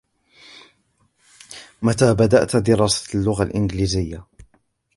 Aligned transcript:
متى 1.81 2.13
بدأتَ 2.13 2.55
دراسة 2.55 3.19
اللغة 3.19 3.43
الانجليزية؟ 3.43 4.23